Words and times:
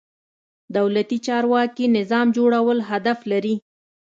دولتي 0.77 1.17
چارواکي 1.27 1.85
نظام 1.97 2.27
جوړول 2.37 2.77
هدف 2.89 3.19
لري. 3.31 3.55